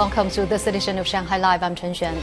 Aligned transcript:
Welcome 0.00 0.30
to 0.30 0.46
this 0.46 0.66
edition 0.66 0.96
of 0.96 1.06
Shanghai 1.06 1.36
Live. 1.36 1.62
I'm 1.62 1.74
Chen 1.74 1.92
Xuan. 1.92 2.16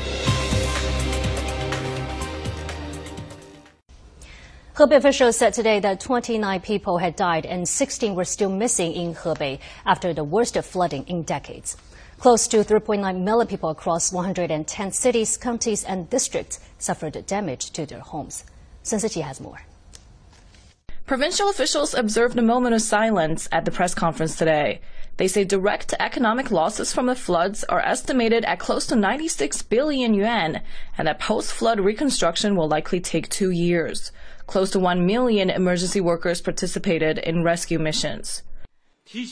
Hebei 4.73 4.95
officials 4.95 5.37
said 5.37 5.53
today 5.53 5.79
that 5.81 5.99
29 5.99 6.59
people 6.61 6.97
had 6.97 7.15
died 7.15 7.45
and 7.45 7.69
16 7.69 8.15
were 8.15 8.25
still 8.25 8.49
missing 8.49 8.93
in 8.93 9.13
Hebei 9.13 9.59
after 9.85 10.11
the 10.11 10.23
worst 10.23 10.57
flooding 10.57 11.07
in 11.07 11.21
decades. 11.21 11.77
Close 12.17 12.47
to 12.47 12.63
3.9 12.63 13.21
million 13.21 13.45
people 13.45 13.69
across 13.69 14.11
110 14.11 14.91
cities, 14.91 15.37
counties, 15.37 15.83
and 15.83 16.09
districts 16.09 16.59
suffered 16.79 17.27
damage 17.27 17.69
to 17.73 17.85
their 17.85 17.99
homes. 17.99 18.43
Sun 18.81 19.01
Siqi 19.01 19.21
has 19.21 19.39
more. 19.39 19.61
Provincial 21.05 21.47
officials 21.51 21.93
observed 21.93 22.39
a 22.39 22.41
moment 22.41 22.73
of 22.73 22.81
silence 22.81 23.47
at 23.51 23.65
the 23.65 23.71
press 23.71 23.93
conference 23.93 24.35
today. 24.35 24.81
They 25.17 25.27
say 25.27 25.43
direct 25.43 25.95
economic 25.99 26.51
losses 26.51 26.93
from 26.93 27.07
the 27.07 27.15
floods 27.15 27.63
are 27.63 27.81
estimated 27.81 28.45
at 28.45 28.59
close 28.59 28.85
to 28.87 28.95
96 28.95 29.63
billion 29.63 30.13
yuan, 30.13 30.61
and 30.95 31.07
that 31.07 31.19
post-flood 31.19 31.79
reconstruction 31.79 32.55
will 32.55 32.67
likely 32.67 32.99
take 32.99 33.27
two 33.29 33.49
years. 33.49 34.11
Close 34.45 34.69
to 34.71 34.79
1 34.79 35.05
million 35.05 35.49
emergency 35.49 35.99
workers 35.99 36.39
participated 36.39 37.17
in 37.17 37.43
rescue 37.43 37.79
missions. 37.79 38.43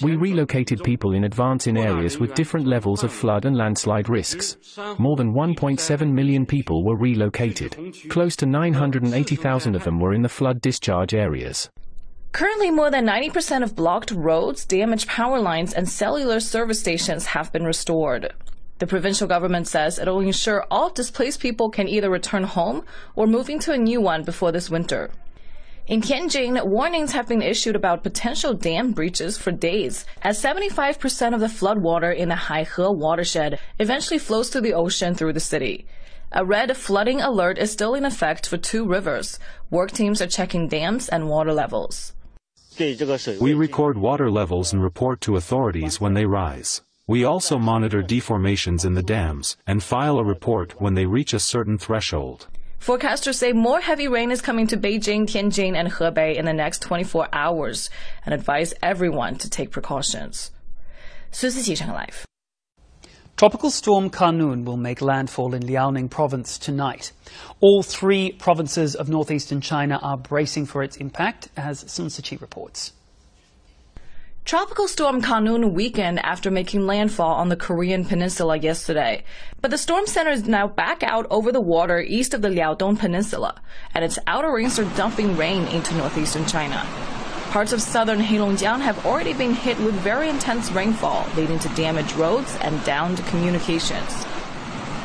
We 0.01 0.15
relocated 0.15 0.83
people 0.83 1.11
in 1.11 1.25
advance 1.25 1.67
in 1.67 1.77
areas 1.77 2.17
with 2.17 2.33
different 2.33 2.65
levels 2.65 3.03
of 3.03 3.11
flood 3.11 3.45
and 3.45 3.55
landslide 3.55 4.09
risks. 4.09 4.57
More 4.97 5.17
than 5.17 5.33
1.7 5.33 6.11
million 6.11 6.45
people 6.45 6.83
were 6.83 6.95
relocated. 6.95 7.93
Close 8.09 8.35
to 8.37 8.45
980,000 8.45 9.75
of 9.75 9.83
them 9.83 9.99
were 9.99 10.13
in 10.13 10.21
the 10.21 10.29
flood 10.29 10.61
discharge 10.61 11.13
areas. 11.13 11.69
Currently, 12.35 12.69
more 12.69 12.91
than 12.91 13.05
90% 13.05 13.63
of 13.63 13.77
blocked 13.77 14.11
roads, 14.11 14.65
damaged 14.65 15.07
power 15.07 15.39
lines, 15.39 15.71
and 15.71 15.87
cellular 15.87 16.41
service 16.41 16.81
stations 16.81 17.27
have 17.27 17.49
been 17.53 17.63
restored. 17.63 18.33
The 18.79 18.87
provincial 18.87 19.25
government 19.25 19.69
says 19.69 19.97
it'll 19.97 20.19
ensure 20.19 20.65
all 20.69 20.89
displaced 20.89 21.39
people 21.39 21.69
can 21.69 21.87
either 21.87 22.09
return 22.09 22.43
home 22.43 22.83
or 23.15 23.25
move 23.25 23.49
into 23.49 23.71
a 23.71 23.77
new 23.77 24.01
one 24.01 24.23
before 24.25 24.51
this 24.51 24.69
winter. 24.69 25.11
In 25.87 26.01
Tianjin, 26.01 26.61
warnings 26.67 27.13
have 27.13 27.29
been 27.29 27.41
issued 27.41 27.77
about 27.77 28.03
potential 28.03 28.53
dam 28.53 28.91
breaches 28.91 29.37
for 29.37 29.51
days, 29.53 30.03
as 30.21 30.43
75% 30.43 31.33
of 31.33 31.39
the 31.39 31.47
floodwater 31.47 32.13
in 32.13 32.27
the 32.27 32.35
Haihe 32.35 32.93
watershed 32.93 33.59
eventually 33.79 34.19
flows 34.19 34.49
to 34.49 34.59
the 34.59 34.73
ocean 34.73 35.15
through 35.15 35.31
the 35.31 35.39
city. 35.39 35.87
A 36.33 36.43
red 36.43 36.75
flooding 36.75 37.21
alert 37.21 37.57
is 37.57 37.71
still 37.71 37.95
in 37.95 38.03
effect 38.03 38.45
for 38.45 38.57
two 38.57 38.85
rivers. 38.85 39.39
Work 39.69 39.93
teams 39.93 40.21
are 40.21 40.27
checking 40.27 40.67
dams 40.67 41.07
and 41.07 41.29
water 41.29 41.53
levels. 41.53 42.11
We 43.39 43.53
record 43.53 43.97
water 43.97 44.29
levels 44.29 44.73
and 44.73 44.83
report 44.83 45.21
to 45.21 45.37
authorities 45.37 46.01
when 46.01 46.13
they 46.13 46.25
rise. 46.25 46.81
We 47.07 47.23
also 47.23 47.57
monitor 47.57 48.01
deformations 48.01 48.83
in 48.83 48.95
the 48.95 49.03
dams 49.03 49.57
and 49.67 49.83
file 49.83 50.17
a 50.17 50.23
report 50.23 50.81
when 50.81 50.95
they 50.95 51.05
reach 51.05 51.33
a 51.33 51.39
certain 51.39 51.77
threshold. 51.77 52.47
Forecasters 52.79 53.35
say 53.35 53.53
more 53.53 53.79
heavy 53.79 54.07
rain 54.07 54.31
is 54.31 54.41
coming 54.41 54.67
to 54.67 54.77
Beijing, 54.77 55.23
Tianjin, 55.23 55.75
and 55.75 55.91
Hebei 55.91 56.35
in 56.35 56.45
the 56.45 56.53
next 56.53 56.81
24 56.81 57.29
hours 57.31 57.89
and 58.25 58.33
advise 58.33 58.73
everyone 58.81 59.37
to 59.37 59.49
take 59.49 59.71
precautions. 59.71 60.51
Su 61.31 61.49
Live. 61.49 62.25
Tropical 63.37 63.69
storm 63.69 64.09
Khanun 64.09 64.63
will 64.63 64.77
make 64.77 65.01
landfall 65.01 65.53
in 65.53 65.63
Liaoning 65.63 66.09
province 66.09 66.57
tonight. 66.57 67.11
All 67.59 67.83
three 67.83 68.31
provinces 68.31 68.95
of 68.95 69.09
northeastern 69.09 69.59
China 69.59 69.99
are 70.01 70.15
bracing 70.15 70.65
for 70.65 70.83
its 70.83 70.95
impact, 70.95 71.49
as 71.57 71.83
Sun 71.91 72.07
Siqi 72.07 72.39
reports. 72.39 72.93
Tropical 74.45 74.87
storm 74.87 75.21
Khanun 75.21 75.73
weakened 75.73 76.19
after 76.19 76.49
making 76.49 76.87
landfall 76.87 77.33
on 77.33 77.49
the 77.49 77.57
Korean 77.57 78.05
peninsula 78.05 78.55
yesterday. 78.55 79.25
But 79.59 79.69
the 79.69 79.77
storm 79.77 80.07
center 80.07 80.31
is 80.31 80.47
now 80.47 80.69
back 80.69 81.03
out 81.03 81.27
over 81.29 81.51
the 81.51 81.59
water 81.59 81.99
east 81.99 82.33
of 82.33 82.41
the 82.41 82.47
Liaodong 82.47 82.97
Peninsula, 82.97 83.61
and 83.93 84.05
its 84.05 84.17
outer 84.27 84.53
rings 84.53 84.79
are 84.79 84.95
dumping 84.95 85.35
rain 85.35 85.67
into 85.67 85.93
northeastern 85.95 86.45
China. 86.45 86.87
Parts 87.55 87.71
of 87.71 87.81
southern 87.81 88.19
Heilongjiang 88.19 88.81
have 88.81 89.05
already 89.05 89.31
been 89.31 89.53
hit 89.53 89.79
with 89.79 89.95
very 89.95 90.27
intense 90.27 90.73
rainfall, 90.73 91.25
leading 91.37 91.57
to 91.59 91.69
damaged 91.69 92.11
roads 92.17 92.53
and 92.59 92.83
downed 92.83 93.25
communications. 93.27 94.25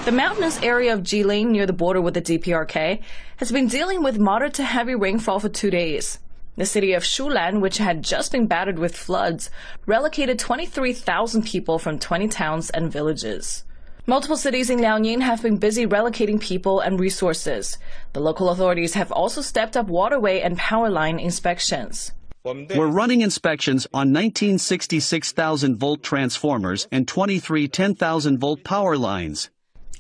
The 0.05 0.11
mountainous 0.11 0.61
area 0.61 0.93
of 0.93 1.05
Jilin 1.05 1.51
near 1.51 1.65
the 1.65 1.73
border 1.73 2.01
with 2.01 2.15
the 2.15 2.21
DPRK 2.21 3.03
has 3.37 3.53
been 3.53 3.69
dealing 3.69 4.03
with 4.03 4.19
moderate 4.19 4.55
to 4.55 4.65
heavy 4.65 4.97
rainfall 4.97 5.39
for 5.39 5.49
two 5.49 5.71
days. 5.71 6.19
The 6.57 6.67
city 6.67 6.93
of 6.93 7.05
Shulan, 7.05 7.61
which 7.61 7.79
had 7.79 8.03
just 8.03 8.33
been 8.33 8.49
battered 8.49 8.81
with 8.81 8.97
floods, 8.97 9.49
relocated 9.87 10.41
23,000 10.41 11.47
people 11.47 11.79
from 11.79 12.01
20 12.01 12.27
towns 12.27 12.69
and 12.71 12.91
villages. 12.91 13.63
Multiple 14.09 14.37
cities 14.37 14.71
in 14.71 14.81
Liaoning 14.81 15.21
have 15.21 15.41
been 15.41 15.59
busy 15.59 15.87
relocating 15.87 16.41
people 16.41 16.81
and 16.81 16.99
resources. 16.99 17.79
The 18.13 18.19
local 18.19 18.49
authorities 18.49 18.95
have 18.95 19.13
also 19.13 19.41
stepped 19.41 19.77
up 19.77 19.87
waterway 19.87 20.41
and 20.41 20.59
power 20.59 20.91
line 20.91 21.21
inspections. 21.21 22.11
We're 22.45 22.87
running 22.87 23.21
inspections 23.21 23.87
on 23.93 24.13
19 24.13 24.59
66,000 24.59 25.77
volt 25.77 26.03
transformers 26.03 26.89
and 26.91 27.07
23 27.07 27.69
10,000 27.69 28.39
volt 28.39 28.65
power 28.65 28.97
lines. 28.97 29.51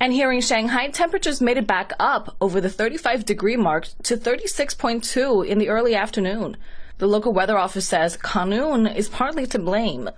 And 0.01 0.15
here 0.15 0.33
in 0.33 0.41
Shanghai, 0.41 0.89
temperatures 0.89 1.43
made 1.43 1.59
it 1.59 1.67
back 1.67 1.93
up 2.01 2.35
over 2.41 2.59
the 2.59 2.71
35 2.71 3.27
degree 3.27 3.57
mark 3.57 3.89
to 4.05 4.17
36.2 4.17 5.47
in 5.47 5.59
the 5.59 5.69
early 5.69 5.95
afternoon. 5.95 6.57
The 6.97 7.07
local 7.07 7.35
weather 7.35 7.59
office 7.59 7.87
says 7.87 8.17
Khanun 8.17 8.95
is 8.95 9.11
partly 9.11 9.47
to 9.49 9.59
blame. 9.59 10.09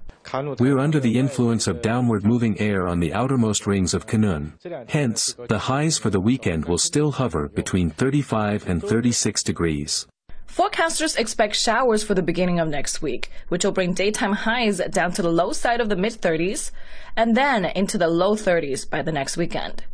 We're 0.60 0.78
under 0.78 1.00
the 1.00 1.18
influence 1.18 1.66
of 1.66 1.82
downward 1.82 2.24
moving 2.24 2.60
air 2.60 2.86
on 2.86 3.00
the 3.00 3.12
outermost 3.12 3.66
rings 3.66 3.92
of 3.92 4.06
Khanun. 4.06 4.52
Hence, 4.88 5.34
the 5.48 5.58
highs 5.58 5.98
for 5.98 6.10
the 6.10 6.20
weekend 6.20 6.66
will 6.66 6.78
still 6.78 7.10
hover 7.10 7.48
between 7.48 7.90
35 7.90 8.68
and 8.68 8.80
36 8.80 9.42
degrees. 9.42 10.06
Forecasters 10.52 11.18
expect 11.18 11.56
showers 11.56 12.04
for 12.04 12.12
the 12.12 12.20
beginning 12.20 12.60
of 12.60 12.68
next 12.68 13.00
week, 13.00 13.30
which 13.48 13.64
will 13.64 13.72
bring 13.72 13.94
daytime 13.94 14.34
highs 14.34 14.82
down 14.90 15.10
to 15.12 15.22
the 15.22 15.32
low 15.32 15.54
side 15.54 15.80
of 15.80 15.88
the 15.88 15.96
mid 15.96 16.12
30s 16.12 16.70
and 17.16 17.34
then 17.34 17.64
into 17.64 17.96
the 17.96 18.06
low 18.06 18.36
30s 18.36 18.88
by 18.88 19.00
the 19.00 19.12
next 19.12 19.38
weekend. 19.38 19.84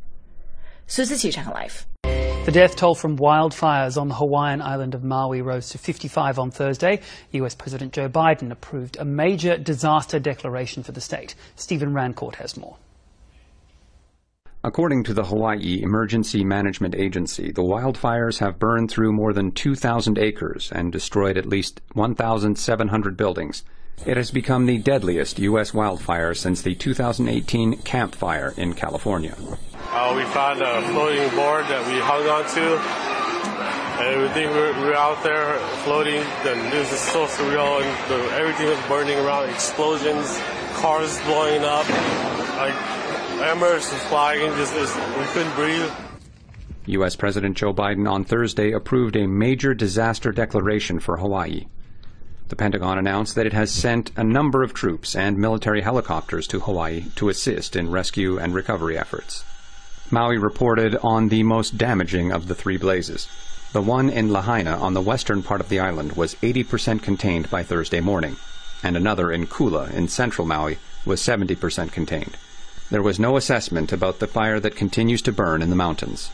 Sun 0.88 1.06
Siqi 1.06 1.32
Channel 1.32 1.54
Life. 1.54 1.86
The 2.02 2.50
death 2.52 2.74
toll 2.74 2.96
from 2.96 3.16
wildfires 3.18 4.00
on 4.00 4.08
the 4.08 4.16
Hawaiian 4.16 4.60
island 4.60 4.96
of 4.96 5.04
Maui 5.04 5.42
rose 5.42 5.68
to 5.68 5.78
55 5.78 6.40
on 6.40 6.50
Thursday. 6.50 7.02
US 7.30 7.54
President 7.54 7.92
Joe 7.92 8.08
Biden 8.08 8.50
approved 8.50 8.96
a 8.96 9.04
major 9.04 9.56
disaster 9.56 10.18
declaration 10.18 10.82
for 10.82 10.90
the 10.90 11.00
state. 11.00 11.36
Stephen 11.54 11.92
Rancourt 11.92 12.34
has 12.34 12.56
more. 12.56 12.78
According 14.64 15.04
to 15.04 15.14
the 15.14 15.24
Hawaii 15.24 15.80
Emergency 15.82 16.42
Management 16.42 16.96
Agency, 16.96 17.52
the 17.52 17.62
wildfires 17.62 18.40
have 18.40 18.58
burned 18.58 18.90
through 18.90 19.12
more 19.12 19.32
than 19.32 19.52
2,000 19.52 20.18
acres 20.18 20.72
and 20.74 20.90
destroyed 20.90 21.38
at 21.38 21.46
least 21.46 21.80
1,700 21.92 23.16
buildings. 23.16 23.62
It 24.04 24.16
has 24.16 24.32
become 24.32 24.66
the 24.66 24.78
deadliest 24.78 25.38
U.S. 25.38 25.72
wildfire 25.72 26.34
since 26.34 26.62
the 26.62 26.74
2018 26.74 27.82
Camp 27.82 28.16
Fire 28.16 28.52
in 28.56 28.74
California. 28.74 29.36
Uh, 29.92 30.14
we 30.16 30.24
found 30.24 30.60
a 30.60 30.82
floating 30.90 31.30
board 31.36 31.64
that 31.66 31.86
we 31.86 32.00
hung 32.00 32.26
onto, 32.26 32.74
and 34.02 34.22
we 34.22 34.28
think 34.34 34.50
we're, 34.50 34.72
we're 34.80 34.94
out 34.94 35.22
there 35.22 35.56
floating. 35.84 36.24
The 36.42 36.56
news 36.70 36.90
is 36.90 36.98
so 36.98 37.26
surreal, 37.26 37.80
and 37.80 38.10
the, 38.10 38.34
everything 38.34 38.66
was 38.66 38.78
burning 38.88 39.18
around, 39.18 39.50
explosions, 39.50 40.36
cars 40.74 41.16
blowing 41.22 41.62
up. 41.62 41.88
Like, 42.58 42.74
embers 43.40 43.90
was 43.92 44.02
flying, 44.04 44.50
just, 44.56 44.74
just 44.74 44.96
we 44.96 45.24
couldn't 45.26 45.54
breathe. 45.54 45.90
U.S. 46.86 47.16
President 47.16 47.56
Joe 47.56 47.74
Biden 47.74 48.10
on 48.10 48.24
Thursday 48.24 48.72
approved 48.72 49.16
a 49.16 49.26
major 49.26 49.74
disaster 49.74 50.32
declaration 50.32 51.00
for 51.00 51.18
Hawaii. 51.18 51.66
The 52.48 52.56
Pentagon 52.56 52.96
announced 52.96 53.34
that 53.34 53.46
it 53.46 53.52
has 53.52 53.70
sent 53.70 54.10
a 54.16 54.24
number 54.24 54.62
of 54.62 54.72
troops 54.72 55.14
and 55.14 55.36
military 55.36 55.82
helicopters 55.82 56.46
to 56.48 56.60
Hawaii 56.60 57.04
to 57.16 57.28
assist 57.28 57.76
in 57.76 57.90
rescue 57.90 58.38
and 58.38 58.54
recovery 58.54 58.96
efforts. 58.96 59.44
Maui 60.10 60.38
reported 60.38 60.96
on 61.02 61.28
the 61.28 61.42
most 61.42 61.76
damaging 61.76 62.32
of 62.32 62.48
the 62.48 62.54
three 62.54 62.78
blazes. 62.78 63.28
The 63.74 63.82
one 63.82 64.08
in 64.08 64.32
Lahaina 64.32 64.78
on 64.78 64.94
the 64.94 65.02
western 65.02 65.42
part 65.42 65.60
of 65.60 65.68
the 65.68 65.80
island 65.80 66.12
was 66.12 66.36
80% 66.36 67.02
contained 67.02 67.50
by 67.50 67.62
Thursday 67.62 68.00
morning, 68.00 68.36
and 68.82 68.96
another 68.96 69.30
in 69.30 69.46
Kula 69.46 69.92
in 69.92 70.08
central 70.08 70.46
Maui 70.46 70.78
was 71.04 71.20
70% 71.20 71.92
contained. 71.92 72.38
There 72.90 73.02
was 73.02 73.20
no 73.20 73.36
assessment 73.36 73.92
about 73.92 74.18
the 74.18 74.26
fire 74.26 74.58
that 74.60 74.74
continues 74.74 75.20
to 75.22 75.32
burn 75.32 75.60
in 75.60 75.68
the 75.68 75.76
mountains. 75.76 76.30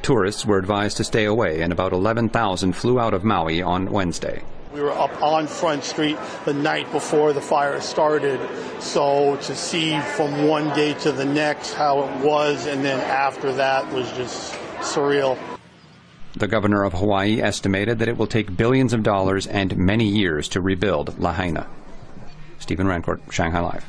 Tourists 0.00 0.46
were 0.46 0.56
advised 0.58 0.96
to 0.98 1.04
stay 1.04 1.24
away, 1.24 1.60
and 1.60 1.72
about 1.72 1.92
11,000 1.92 2.72
flew 2.72 3.00
out 3.00 3.14
of 3.14 3.24
Maui 3.24 3.60
on 3.60 3.90
Wednesday. 3.90 4.44
We 4.72 4.80
were 4.80 4.92
up 4.92 5.20
on 5.20 5.48
Front 5.48 5.82
Street 5.82 6.16
the 6.44 6.54
night 6.54 6.90
before 6.92 7.32
the 7.32 7.40
fire 7.40 7.80
started, 7.80 8.38
so 8.80 9.36
to 9.38 9.56
see 9.56 9.98
from 9.98 10.46
one 10.46 10.68
day 10.76 10.94
to 11.00 11.10
the 11.10 11.24
next 11.24 11.74
how 11.74 12.04
it 12.04 12.24
was, 12.24 12.66
and 12.66 12.84
then 12.84 13.00
after 13.00 13.50
that 13.54 13.92
was 13.92 14.08
just 14.12 14.52
surreal. 14.78 15.36
The 16.36 16.46
governor 16.46 16.84
of 16.84 16.92
Hawaii 16.92 17.42
estimated 17.42 17.98
that 17.98 18.08
it 18.08 18.16
will 18.16 18.28
take 18.28 18.56
billions 18.56 18.92
of 18.92 19.02
dollars 19.02 19.48
and 19.48 19.76
many 19.76 20.06
years 20.06 20.48
to 20.50 20.60
rebuild 20.60 21.18
Lahaina. 21.18 21.66
Stephen 22.60 22.86
Rancourt, 22.86 23.32
Shanghai 23.32 23.60
Live. 23.60 23.84